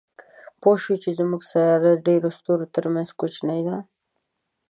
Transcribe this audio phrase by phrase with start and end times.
[0.61, 3.77] پوه شو چې زموږ سیاره د ډېرو ستورو تر منځ کوچنۍ ده.